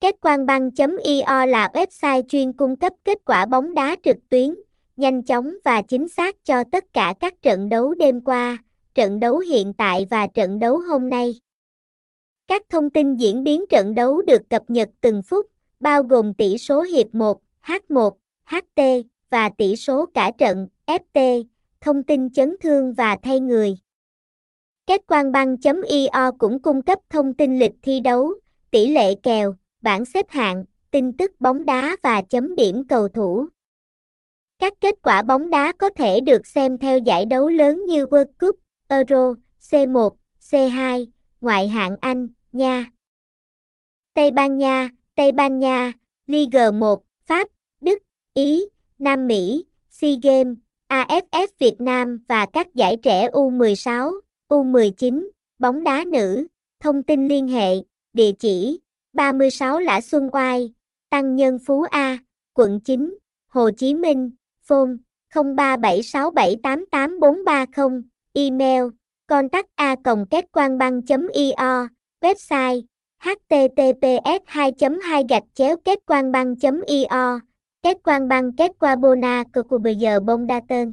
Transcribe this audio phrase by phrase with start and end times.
[0.00, 4.54] Kết quan băng.io là website chuyên cung cấp kết quả bóng đá trực tuyến,
[4.96, 8.58] nhanh chóng và chính xác cho tất cả các trận đấu đêm qua,
[8.94, 11.40] trận đấu hiện tại và trận đấu hôm nay.
[12.46, 15.46] Các thông tin diễn biến trận đấu được cập nhật từng phút,
[15.80, 18.10] bao gồm tỷ số hiệp 1, H1,
[18.44, 18.82] HT
[19.30, 21.44] và tỷ số cả trận, FT,
[21.80, 23.78] thông tin chấn thương và thay người.
[24.86, 28.34] Kết quan băng.io cũng cung cấp thông tin lịch thi đấu,
[28.70, 29.54] tỷ lệ kèo,
[29.88, 33.46] bảng xếp hạng, tin tức bóng đá và chấm điểm cầu thủ.
[34.58, 38.32] Các kết quả bóng đá có thể được xem theo giải đấu lớn như World
[38.40, 38.56] Cup,
[38.88, 40.10] Euro, C1,
[40.40, 41.06] C2,
[41.40, 42.90] ngoại hạng Anh, Nha.
[44.14, 45.92] Tây Ban Nha, Tây Ban Nha,
[46.26, 47.48] Ligue 1, Pháp,
[47.80, 47.98] Đức,
[48.34, 48.64] Ý,
[48.98, 50.56] Nam Mỹ, SEA Games,
[50.88, 56.46] AFF Việt Nam và các giải trẻ U16, U19, bóng đá nữ.
[56.80, 57.74] Thông tin liên hệ,
[58.12, 58.80] địa chỉ
[59.18, 60.72] 36 Lã Xuân Oai,
[61.10, 62.18] Tăng Nhân Phú A,
[62.54, 63.18] quận 9,
[63.48, 64.30] Hồ Chí Minh,
[64.68, 64.90] phone
[65.34, 68.82] 0376788430, email
[69.26, 69.96] contact a
[70.30, 71.88] kết quan băng io
[72.20, 72.82] website
[73.20, 76.56] https 2 2 gạch chéo kết quan băng
[76.86, 77.40] io
[77.82, 80.92] kết quan băng kết qua bona của bây giờ bông đa tên.